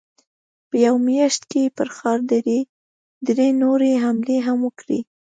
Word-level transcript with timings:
په 0.69 0.75
يوه 0.85 0.99
مياشت 1.09 1.41
کې 1.49 1.59
يې 1.65 1.69
پر 1.77 1.87
ښار 1.95 2.19
درې 3.27 3.47
نورې 3.61 3.91
حملې 4.03 4.37
هم 4.47 4.57
وکړې. 4.67 4.99